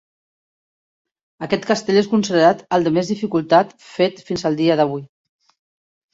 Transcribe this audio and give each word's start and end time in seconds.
Aquest 1.47 1.67
castell 1.71 1.99
és 2.01 2.09
considerat 2.13 2.65
el 2.79 2.87
de 2.89 2.95
més 2.97 3.13
dificultat 3.15 3.77
fet 3.93 4.25
fins 4.31 4.49
al 4.51 4.59
dia 4.65 4.81
d'avui. 4.83 5.07